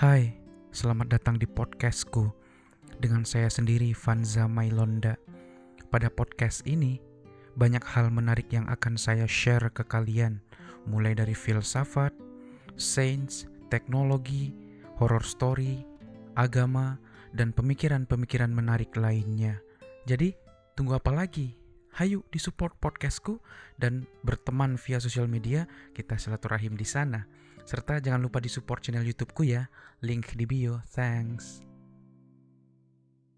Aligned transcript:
Hai, 0.00 0.32
selamat 0.72 1.12
datang 1.12 1.36
di 1.36 1.44
podcastku 1.44 2.32
dengan 3.04 3.20
saya 3.20 3.52
sendiri 3.52 3.92
Vanza 3.92 4.48
Mailonda. 4.48 5.20
Pada 5.92 6.08
podcast 6.08 6.64
ini, 6.64 6.96
banyak 7.60 7.84
hal 7.84 8.08
menarik 8.08 8.48
yang 8.48 8.64
akan 8.72 8.96
saya 8.96 9.28
share 9.28 9.68
ke 9.68 9.84
kalian, 9.84 10.40
mulai 10.88 11.12
dari 11.12 11.36
filsafat, 11.36 12.16
sains, 12.80 13.44
teknologi, 13.68 14.56
horror 14.96 15.20
story, 15.20 15.84
agama, 16.32 16.96
dan 17.36 17.52
pemikiran-pemikiran 17.52 18.56
menarik 18.56 18.96
lainnya. 18.96 19.60
Jadi, 20.08 20.32
tunggu 20.80 20.96
apa 20.96 21.12
lagi? 21.12 21.59
Hayu 21.96 22.22
disupport 22.30 22.74
podcastku 22.78 23.42
dan 23.78 24.06
berteman 24.22 24.78
via 24.78 25.02
sosial 25.02 25.26
media, 25.26 25.66
kita 25.94 26.18
silaturahim 26.18 26.78
di 26.78 26.86
sana. 26.86 27.26
Serta 27.66 27.98
jangan 27.98 28.22
lupa 28.22 28.38
disupport 28.42 28.82
channel 28.82 29.06
YouTubeku 29.06 29.46
ya, 29.46 29.70
link 30.02 30.34
di 30.34 30.46
bio. 30.46 30.82
Thanks. 30.90 31.69